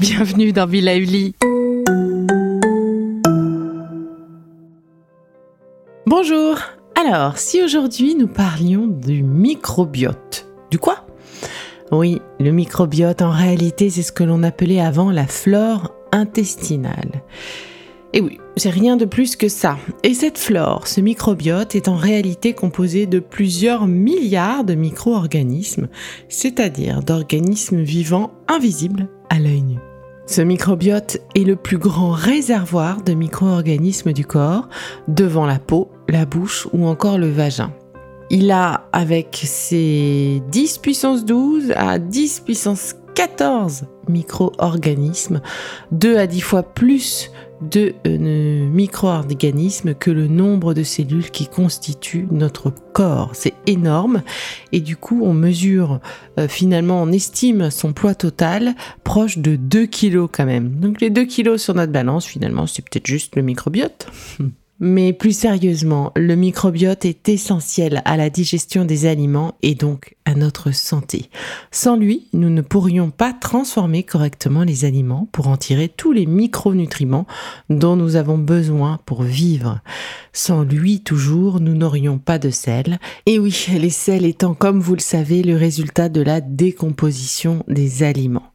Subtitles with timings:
[0.00, 1.34] Bienvenue dans Villa Uli.
[6.06, 6.58] Bonjour
[6.98, 11.06] alors, si aujourd'hui nous parlions du microbiote, du quoi?
[11.92, 17.22] Oui, le microbiote, en réalité, c'est ce que l'on appelait avant la flore intestinale.
[18.14, 19.76] Et oui, c'est rien de plus que ça.
[20.02, 25.88] Et cette flore, ce microbiote, est en réalité composé de plusieurs milliards de micro-organismes,
[26.28, 29.78] c'est-à-dire d'organismes vivants invisibles à l'œil nu.
[30.26, 34.68] Ce microbiote est le plus grand réservoir de micro-organismes du corps,
[35.06, 37.72] devant la peau, la bouche ou encore le vagin.
[38.30, 45.40] Il a, avec ses 10 puissance 12 à 10 puissance 14 micro-organismes,
[45.92, 52.28] 2 à 10 fois plus de euh, micro-organismes que le nombre de cellules qui constituent
[52.30, 53.30] notre corps.
[53.34, 54.22] C'est énorme
[54.72, 56.00] et du coup on mesure
[56.38, 60.70] euh, finalement, on estime son poids total proche de 2 kilos quand même.
[60.80, 64.08] Donc les 2 kilos sur notre balance finalement c'est peut-être juste le microbiote.
[64.80, 70.34] Mais plus sérieusement, le microbiote est essentiel à la digestion des aliments et donc à
[70.34, 71.30] notre santé.
[71.72, 76.26] Sans lui, nous ne pourrions pas transformer correctement les aliments pour en tirer tous les
[76.26, 77.26] micronutriments
[77.70, 79.80] dont nous avons besoin pour vivre.
[80.32, 83.00] Sans lui, toujours, nous n'aurions pas de sel.
[83.26, 88.04] Et oui, les sels étant, comme vous le savez, le résultat de la décomposition des
[88.04, 88.52] aliments.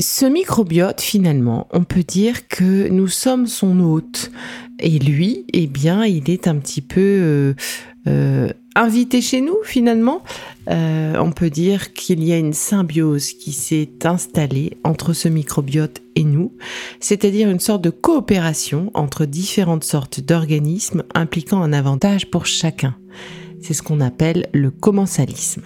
[0.00, 4.30] Ce microbiote, finalement, on peut dire que nous sommes son hôte.
[4.78, 7.54] Et lui, eh bien, il est un petit peu euh,
[8.06, 10.22] euh, invité chez nous, finalement.
[10.68, 16.02] Euh, on peut dire qu'il y a une symbiose qui s'est installée entre ce microbiote
[16.14, 16.52] et nous,
[17.00, 22.96] c'est-à-dire une sorte de coopération entre différentes sortes d'organismes impliquant un avantage pour chacun.
[23.62, 25.62] C'est ce qu'on appelle le commensalisme.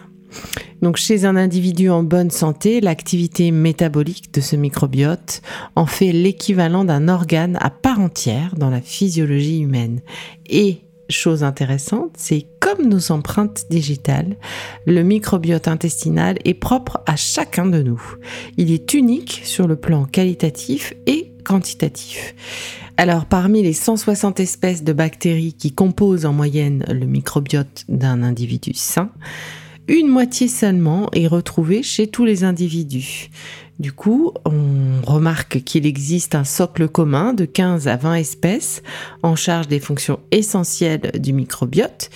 [0.82, 5.42] Donc chez un individu en bonne santé, l'activité métabolique de ce microbiote
[5.76, 10.00] en fait l'équivalent d'un organe à part entière dans la physiologie humaine.
[10.46, 14.36] Et chose intéressante, c'est comme nos empreintes digitales,
[14.86, 18.02] le microbiote intestinal est propre à chacun de nous.
[18.56, 22.34] Il est unique sur le plan qualitatif et quantitatif.
[22.96, 28.72] Alors, parmi les 160 espèces de bactéries qui composent en moyenne le microbiote d'un individu
[28.74, 29.10] sain,
[29.88, 33.30] une moitié seulement est retrouvée chez tous les individus.
[33.78, 38.82] Du coup, on remarque qu'il existe un socle commun de 15 à 20 espèces
[39.22, 42.10] en charge des fonctions essentielles du microbiote,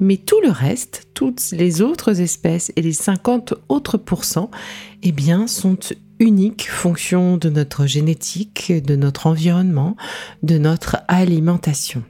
[0.00, 4.50] mais tout le reste, toutes les autres espèces et les 50 autres pourcents,
[5.02, 5.78] eh bien, sont
[6.20, 9.96] uniques fonction de notre génétique, de notre environnement,
[10.42, 12.02] de notre alimentation.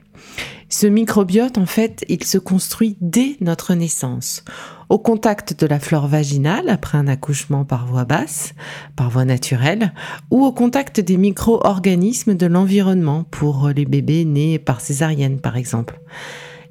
[0.73, 4.45] Ce microbiote, en fait, il se construit dès notre naissance,
[4.87, 8.53] au contact de la flore vaginale après un accouchement par voie basse,
[8.95, 9.93] par voie naturelle,
[10.31, 15.99] ou au contact des micro-organismes de l'environnement pour les bébés nés par césarienne, par exemple.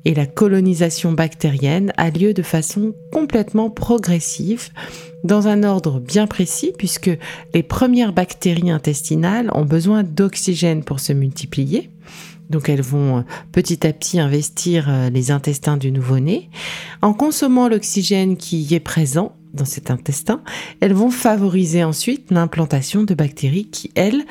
[0.07, 4.71] Et la colonisation bactérienne a lieu de façon complètement progressive,
[5.25, 7.11] dans un ordre bien précis, puisque
[7.53, 11.91] les premières bactéries intestinales ont besoin d'oxygène pour se multiplier
[12.51, 16.51] donc elles vont euh, petit à petit investir euh, les intestins du nouveau-né.
[17.01, 20.43] En consommant l'oxygène qui y est présent dans cet intestin,
[20.81, 24.25] elles vont favoriser ensuite l'implantation de bactéries qui, elles,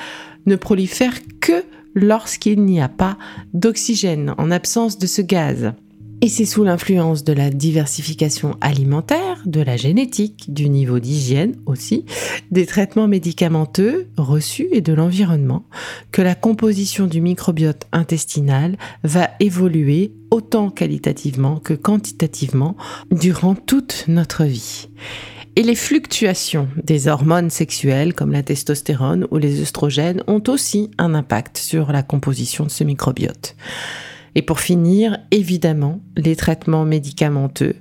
[0.45, 1.63] ne prolifèrent que
[1.95, 3.17] lorsqu'il n'y a pas
[3.53, 5.73] d'oxygène, en absence de ce gaz.
[6.21, 12.05] Et c'est sous l'influence de la diversification alimentaire, de la génétique, du niveau d'hygiène aussi,
[12.51, 15.63] des traitements médicamenteux reçus et de l'environnement
[16.11, 22.75] que la composition du microbiote intestinal va évoluer autant qualitativement que quantitativement
[23.11, 24.89] durant toute notre vie.
[25.55, 31.13] Et les fluctuations des hormones sexuelles comme la testostérone ou les œstrogènes ont aussi un
[31.13, 33.55] impact sur la composition de ce microbiote.
[34.35, 37.75] Et pour finir, évidemment, les traitements médicamenteux,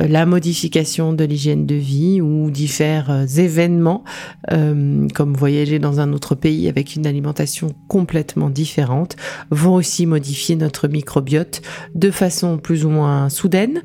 [0.00, 4.04] euh, la modification de l'hygiène de vie ou divers euh, événements,
[4.52, 9.16] euh, comme voyager dans un autre pays avec une alimentation complètement différente,
[9.50, 11.62] vont aussi modifier notre microbiote
[11.94, 13.82] de façon plus ou moins soudaine,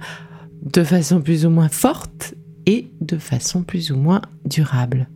[0.63, 2.35] de façon plus ou moins forte
[2.65, 5.07] et de façon plus ou moins durable.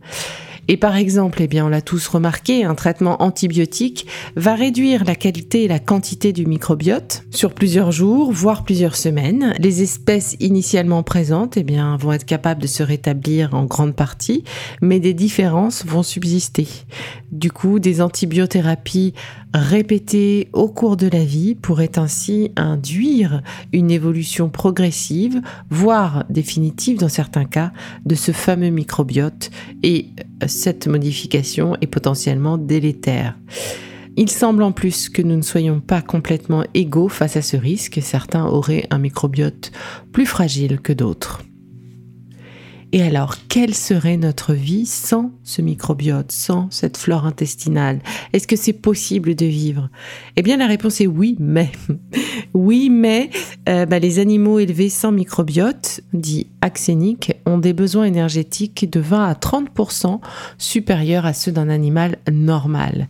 [0.68, 5.14] Et par exemple, eh bien, on l'a tous remarqué, un traitement antibiotique va réduire la
[5.14, 9.54] qualité et la quantité du microbiote sur plusieurs jours, voire plusieurs semaines.
[9.58, 14.44] Les espèces initialement présentes, eh bien, vont être capables de se rétablir en grande partie,
[14.80, 16.66] mais des différences vont subsister.
[17.30, 19.14] Du coup, des antibiothérapies
[19.56, 23.42] répétées au cours de la vie pourraient ainsi induire
[23.72, 27.72] une évolution progressive, voire définitive dans certains cas,
[28.04, 29.50] de ce fameux microbiote
[29.82, 30.08] et
[30.46, 33.38] cette modification est potentiellement délétère.
[34.18, 37.98] Il semble en plus que nous ne soyons pas complètement égaux face à ce risque.
[38.02, 39.72] Certains auraient un microbiote
[40.12, 41.42] plus fragile que d'autres.
[42.96, 48.00] Et alors, quelle serait notre vie sans ce microbiote, sans cette flore intestinale?
[48.32, 49.90] Est-ce que c'est possible de vivre?
[50.36, 51.70] Eh bien, la réponse est oui, mais.
[52.54, 53.28] oui, mais
[53.68, 59.26] euh, bah, les animaux élevés sans microbiote, dits axéniques, ont des besoins énergétiques de 20
[59.26, 60.20] à 30%
[60.56, 63.08] supérieurs à ceux d'un animal normal.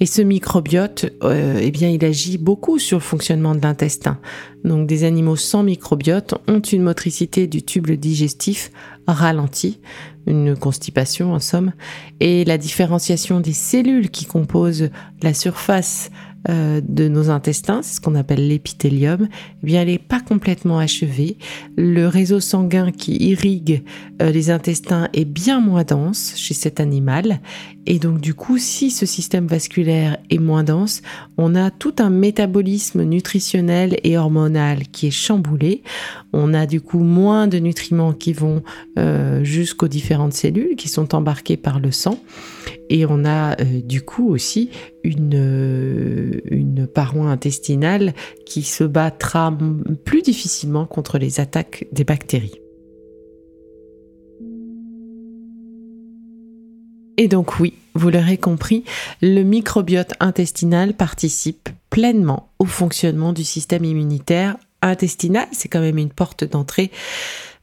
[0.00, 4.18] Et ce microbiote, euh, eh bien, il agit beaucoup sur le fonctionnement de l'intestin.
[4.64, 8.70] Donc, des animaux sans microbiote ont une motricité du tube digestif
[9.06, 9.80] ralenti,
[10.26, 11.72] une constipation en somme,
[12.20, 14.90] et la différenciation des cellules qui composent
[15.22, 16.10] la surface
[16.48, 19.28] euh, de nos intestins, c'est ce qu'on appelle l'épithélium,
[19.62, 21.36] eh bien elle n'est pas complètement achevée.
[21.76, 23.82] Le réseau sanguin qui irrigue
[24.22, 27.40] euh, les intestins est bien moins dense chez cet animal
[27.90, 31.00] et donc du coup, si ce système vasculaire est moins dense,
[31.38, 35.82] on a tout un métabolisme nutritionnel et hormonal qui est chamboulé.
[36.34, 38.62] On a du coup moins de nutriments qui vont
[38.98, 42.22] euh, jusqu'aux différentes cellules qui sont embarquées par le sang.
[42.90, 44.68] Et on a euh, du coup aussi
[45.06, 48.12] euh, une paroi intestinale
[48.44, 49.56] qui se battra
[50.04, 52.60] plus difficilement contre les attaques des bactéries.
[57.18, 58.84] Et donc oui, vous l'aurez compris,
[59.20, 65.48] le microbiote intestinal participe pleinement au fonctionnement du système immunitaire intestinal.
[65.50, 66.92] C'est quand même une porte d'entrée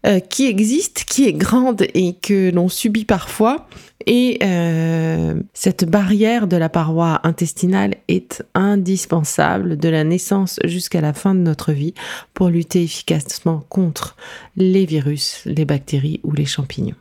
[0.05, 3.67] euh, qui existe, qui est grande et que l'on subit parfois.
[4.05, 11.13] Et euh, cette barrière de la paroi intestinale est indispensable de la naissance jusqu'à la
[11.13, 11.93] fin de notre vie
[12.33, 14.17] pour lutter efficacement contre
[14.57, 16.95] les virus, les bactéries ou les champignons.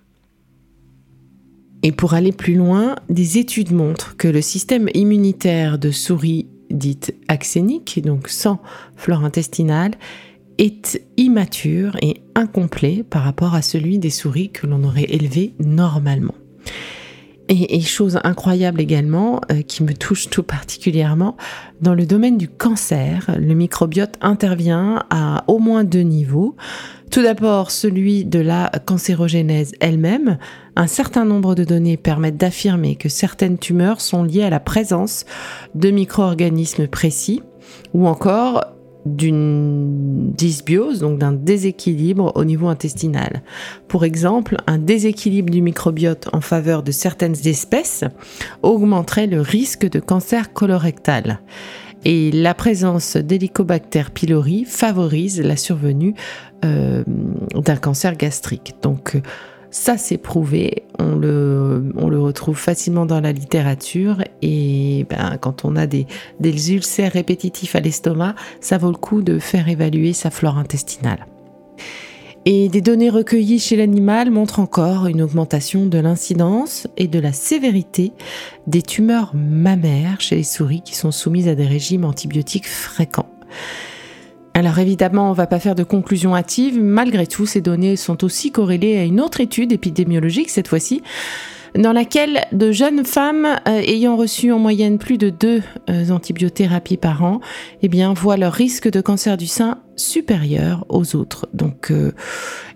[1.84, 7.14] Et pour aller plus loin, des études montrent que le système immunitaire de souris dites
[7.28, 8.58] axéniques, donc sans
[8.96, 9.92] flore intestinale,
[10.56, 16.34] est immature et incomplet par rapport à celui des souris que l'on aurait élevées normalement.
[17.50, 21.36] Et, chose incroyable également, euh, qui me touche tout particulièrement,
[21.82, 26.56] dans le domaine du cancer, le microbiote intervient à au moins deux niveaux.
[27.10, 30.38] Tout d'abord, celui de la cancérogénèse elle-même.
[30.76, 35.24] Un certain nombre de données permettent d'affirmer que certaines tumeurs sont liées à la présence
[35.74, 37.42] de micro-organismes précis,
[37.92, 38.64] ou encore
[39.06, 43.42] d'une dysbiose, donc d'un déséquilibre au niveau intestinal.
[43.86, 48.04] Pour exemple, un déséquilibre du microbiote en faveur de certaines espèces
[48.62, 51.40] augmenterait le risque de cancer colorectal.
[52.06, 56.14] Et la présence d'Helicobacter pylori favorise la survenue
[56.64, 57.02] euh,
[57.54, 58.74] d'un cancer gastrique.
[58.82, 59.20] Donc,
[59.74, 60.84] ça, c'est prouvé.
[61.00, 64.22] On le, retrouve facilement dans la littérature.
[64.40, 66.06] Et ben, quand on a des
[66.72, 71.26] ulcères répétitifs à l'estomac, ça vaut le coup de faire évaluer sa flore intestinale.
[72.44, 77.32] Et des données recueillies chez l'animal montrent encore une augmentation de l'incidence et de la
[77.32, 78.12] sévérité
[78.68, 83.30] des tumeurs mammaires chez les souris qui sont soumises à des régimes antibiotiques fréquents.
[84.56, 86.80] Alors évidemment, on ne va pas faire de conclusion hâtive.
[86.80, 91.02] Malgré tout, ces données sont aussi corrélées à une autre étude épidémiologique cette fois-ci,
[91.76, 96.96] dans laquelle de jeunes femmes euh, ayant reçu en moyenne plus de deux euh, antibiothérapies
[96.96, 97.40] par an,
[97.82, 101.48] eh bien, voient leur risque de cancer du sein supérieur aux autres.
[101.52, 102.12] Donc, euh,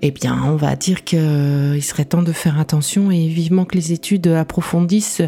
[0.02, 3.92] eh bien, on va dire qu'il serait temps de faire attention et vivement que les
[3.92, 5.22] études approfondissent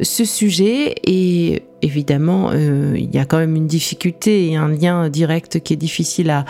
[0.00, 5.08] ce sujet et évidemment, euh, il y a quand même une difficulté et un lien
[5.08, 6.44] direct qui est difficile à,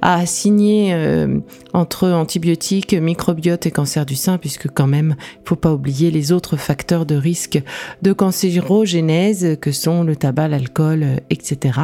[0.00, 1.40] à assigner euh,
[1.72, 6.32] entre antibiotiques, microbiote et cancer du sein, puisque quand même, il faut pas oublier les
[6.32, 7.60] autres facteurs de risque
[8.02, 11.78] de cancérogénèse que sont le tabac, l'alcool, etc.,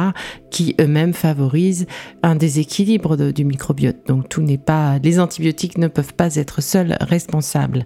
[0.49, 1.87] qui eux-mêmes favorisent
[2.21, 3.97] un déséquilibre du microbiote.
[4.07, 7.85] Donc tout n'est pas, les antibiotiques ne peuvent pas être seuls responsables.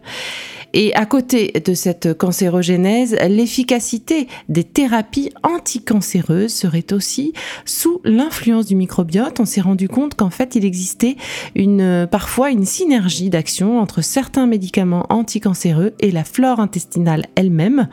[0.73, 5.06] Et à côté de cette cancérogénèse, l'efficacité des thérapies
[5.43, 7.33] anticancéreuses serait aussi
[7.65, 9.39] sous l'influence du microbiote.
[9.39, 11.17] On s'est rendu compte qu'en fait, il existait
[11.55, 17.87] une, parfois une synergie d'action entre certains médicaments anticancéreux et la flore intestinale elle-même,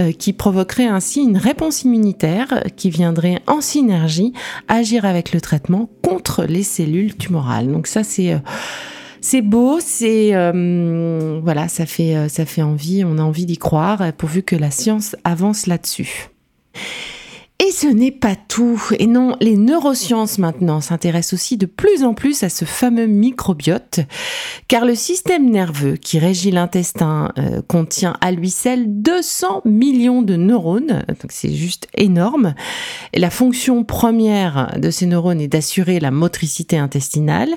[0.00, 4.32] euh, qui provoquerait ainsi une réponse immunitaire qui viendrait en synergie
[4.68, 7.70] agir avec le traitement contre les cellules tumorales.
[7.70, 8.32] Donc ça, c'est...
[8.34, 8.38] Euh,
[9.24, 14.42] c'est beau, c'est euh, voilà, euh, ça fait envie, on a envie d'y croire, pourvu
[14.42, 16.31] que la science avance là-dessus.
[17.64, 18.82] Et ce n'est pas tout.
[18.98, 24.00] Et non, les neurosciences maintenant s'intéressent aussi de plus en plus à ce fameux microbiote,
[24.66, 30.34] car le système nerveux qui régit l'intestin euh, contient à lui seul 200 millions de
[30.34, 32.54] neurones, c'est juste énorme.
[33.12, 37.50] Et la fonction première de ces neurones est d'assurer la motricité intestinale,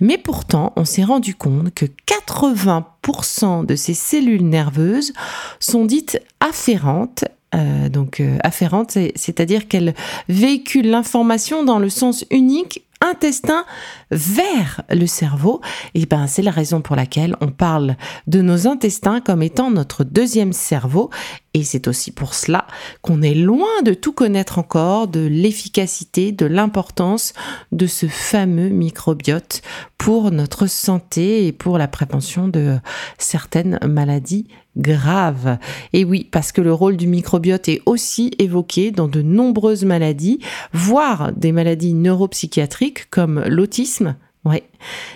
[0.00, 5.12] mais pourtant on s'est rendu compte que 80% de ces cellules nerveuses
[5.60, 7.24] sont dites afférentes
[7.54, 9.94] euh, donc euh, afférente, c'est-à-dire qu'elle
[10.28, 13.64] véhicule l'information dans le sens unique intestin
[14.10, 15.60] vers le cerveau,
[15.94, 17.96] et ben c'est la raison pour laquelle on parle
[18.26, 21.10] de nos intestins comme étant notre deuxième cerveau
[21.54, 22.66] et c'est aussi pour cela
[23.00, 27.32] qu'on est loin de tout connaître encore de l'efficacité, de l'importance
[27.70, 29.62] de ce fameux microbiote
[29.96, 32.76] pour notre santé et pour la prévention de
[33.18, 35.58] certaines maladies graves.
[35.92, 40.40] Et oui, parce que le rôle du microbiote est aussi évoqué dans de nombreuses maladies,
[40.72, 44.64] voire des maladies neuropsychiatriques comme l'autisme, ouais,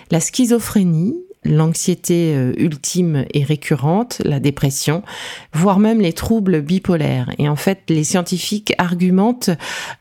[0.09, 5.03] la schizophrénie, l'anxiété euh, ultime et récurrente, la dépression,
[5.53, 7.31] voire même les troubles bipolaires.
[7.37, 9.49] Et en fait, les scientifiques argumentent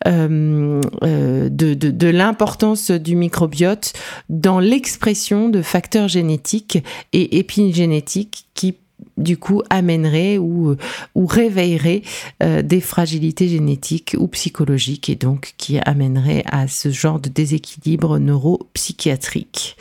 [0.07, 3.93] euh, euh, de, de, l'importance du microbiote
[4.29, 8.77] dans l'expression de facteurs génétiques et épigénétiques qui
[9.17, 10.75] du coup amènerait ou,
[11.15, 12.03] ou réveillerait
[12.41, 19.77] des fragilités génétiques ou psychologiques et donc qui amènerait à ce genre de déséquilibre neuropsychiatrique.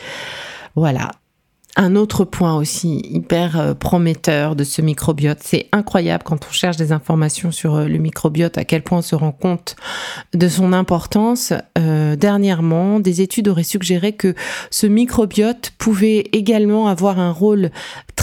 [0.76, 1.12] Voilà.
[1.80, 6.76] Un autre point aussi hyper euh, prometteur de ce microbiote, c'est incroyable quand on cherche
[6.76, 9.76] des informations sur euh, le microbiote, à quel point on se rend compte
[10.34, 11.54] de son importance.
[11.78, 14.34] Euh, dernièrement, des études auraient suggéré que
[14.72, 17.70] ce microbiote pouvait également avoir un rôle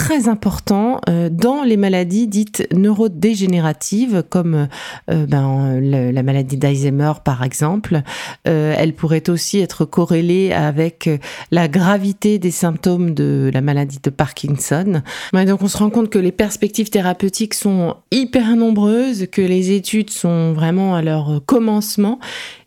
[0.05, 4.67] très important euh, dans les maladies dites neurodégénératives, comme
[5.07, 8.01] ben, la maladie d'Alzheimer par exemple.
[8.43, 11.09] elle pourrait aussi être corrélée avec
[11.49, 15.01] la gravité des symptômes de la maladie de Parkinson.
[15.33, 20.11] donc on se rend compte que les perspectives thérapeutiques sont hyper nombreuses, que les études
[20.11, 22.19] sont vraiment à leur commencement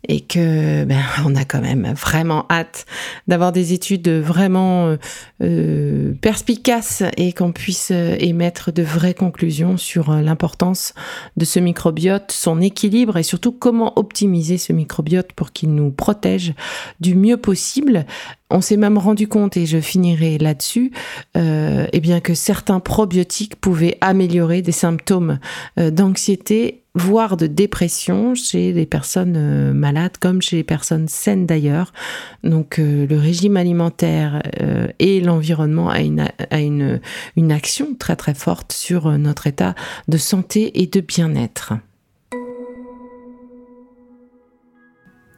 [0.07, 2.85] et que ben, on a quand même vraiment hâte
[3.27, 4.97] d'avoir des études vraiment euh,
[5.41, 10.93] euh, perspicaces et qu'on puisse euh, émettre de vraies conclusions sur l'importance
[11.37, 16.53] de ce microbiote, son équilibre et surtout comment optimiser ce microbiote pour qu'il nous protège
[16.99, 18.05] du mieux possible.
[18.51, 20.91] On s'est même rendu compte, et je finirai là-dessus,
[21.37, 25.37] euh, eh bien que certains probiotiques pouvaient améliorer des symptômes
[25.77, 31.93] d'anxiété voire de dépression chez les personnes euh, malades comme chez les personnes saines d'ailleurs.
[32.43, 36.99] Donc euh, le régime alimentaire euh, et l'environnement a, une, a une,
[37.35, 39.75] une action très très forte sur notre état
[40.07, 41.73] de santé et de bien-être.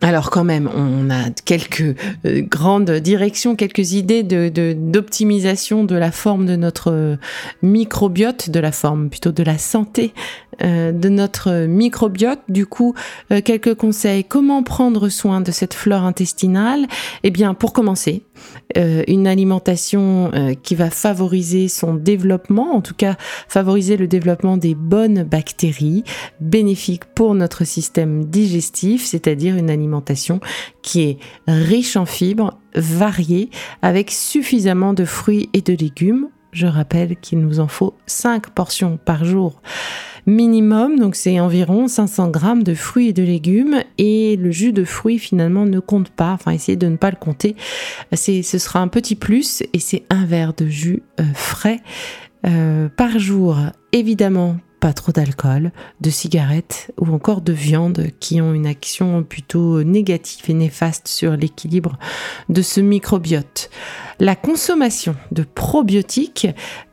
[0.01, 6.12] Alors quand même, on a quelques euh, grandes directions, quelques idées de, d'optimisation de, la
[6.12, 7.17] forme de notre
[7.62, 10.13] microbiote, de la forme plutôt de la santé
[10.63, 12.39] euh, de notre microbiote.
[12.50, 12.93] Du coup,
[13.31, 14.24] euh, quelques conseils.
[14.24, 16.88] Comment prendre soin de cette flore intestinale?
[17.24, 18.24] Eh bien, pour commencer,
[18.75, 20.31] une alimentation
[20.63, 23.15] qui va favoriser son développement, en tout cas
[23.48, 26.03] favoriser le développement des bonnes bactéries
[26.39, 30.39] bénéfiques pour notre système digestif, c'est-à-dire une alimentation
[30.81, 31.17] qui est
[31.48, 33.50] riche en fibres, variée,
[33.81, 36.29] avec suffisamment de fruits et de légumes.
[36.51, 39.62] Je rappelle qu'il nous en faut 5 portions par jour
[40.25, 43.84] minimum, donc c'est environ 500 grammes de fruits et de légumes.
[43.98, 47.17] Et le jus de fruits finalement ne compte pas, enfin essayez de ne pas le
[47.17, 47.55] compter.
[48.13, 51.79] Ce sera un petit plus et c'est un verre de jus euh, frais
[52.46, 53.58] euh, par jour.
[53.91, 55.72] Évidemment, pas trop d'alcool,
[56.02, 61.38] de cigarettes ou encore de viande qui ont une action plutôt négative et néfaste sur
[61.38, 61.98] l'équilibre
[62.50, 63.70] de ce microbiote.
[64.20, 66.48] La consommation de probiotiques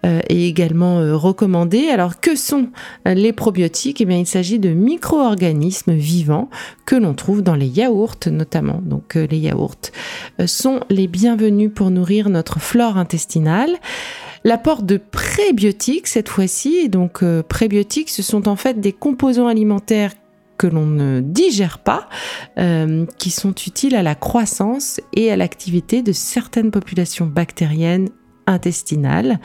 [0.06, 1.88] euh, est également euh, recommandée.
[1.88, 2.68] Alors que sont
[3.06, 4.00] euh, les probiotiques?
[4.00, 6.48] Eh bien, il s'agit de micro-organismes vivants
[6.86, 8.80] que l'on trouve dans les yaourts notamment.
[8.82, 9.76] Donc les yaourts
[10.46, 13.76] sont les bienvenus pour nourrir notre flore intestinale.
[14.44, 20.12] L'apport de prébiotiques cette fois-ci, donc prébiotiques, ce sont en fait des composants alimentaires
[20.58, 22.08] que l'on ne digère pas,
[22.58, 28.10] euh, qui sont utiles à la croissance et à l'activité de certaines populations bactériennes
[28.46, 29.38] intestinales,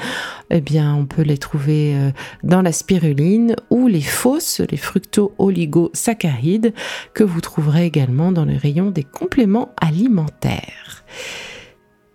[0.50, 2.12] eh bien, on peut les trouver euh,
[2.44, 6.74] dans la spiruline ou les fausses, les fructo-oligosaccharides,
[7.14, 11.04] que vous trouverez également dans les rayons des compléments alimentaires.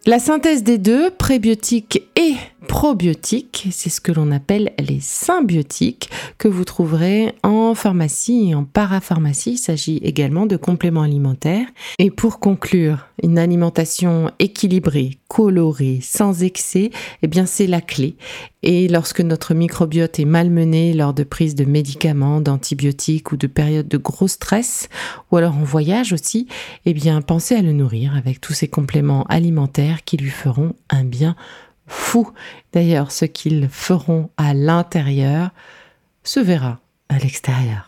[0.06, 2.34] La synthèse des deux, prébiotiques et
[2.66, 8.64] probiotiques, c'est ce que l'on appelle les symbiotiques que vous trouverez en pharmacie et en
[8.64, 9.52] parapharmacie.
[9.52, 11.66] Il s'agit également de compléments alimentaires.
[11.98, 16.90] Et pour conclure, une alimentation équilibrée, colorée, sans excès,
[17.22, 18.16] eh bien c'est la clé.
[18.62, 23.88] Et lorsque notre microbiote est malmené lors de prise de médicaments, d'antibiotiques ou de périodes
[23.88, 24.88] de gros stress,
[25.30, 26.48] ou alors en voyage aussi,
[26.84, 31.04] eh bien pensez à le nourrir avec tous ces compléments alimentaires qui lui feront un
[31.04, 31.36] bien
[31.86, 32.30] fou.
[32.72, 35.50] D'ailleurs, ce qu'ils feront à l'intérieur
[36.24, 37.87] se verra à l'extérieur.